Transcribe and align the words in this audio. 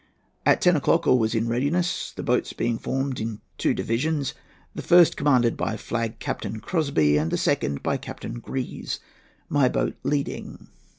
"At 0.47 0.61
ten 0.61 0.75
o'clock 0.75 1.05
all 1.05 1.19
was 1.19 1.35
in 1.35 1.47
readiness, 1.47 2.11
the 2.11 2.23
boats 2.23 2.53
being 2.53 2.79
formed 2.79 3.19
in 3.19 3.39
two 3.59 3.75
divisions, 3.75 4.33
the 4.73 4.81
first 4.81 5.15
commanded 5.15 5.55
by 5.55 5.77
Flag 5.77 6.17
Captain 6.17 6.59
Crosbie 6.59 7.17
and 7.17 7.29
the 7.29 7.37
second 7.37 7.83
by 7.83 7.97
Captain 7.97 8.39
Gruise,—my 8.39 9.69
boat 9.69 9.97
leading. 10.01 10.69